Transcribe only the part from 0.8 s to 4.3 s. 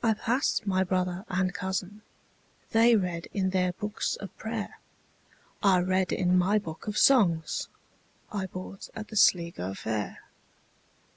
brother and cousin:They read in their books of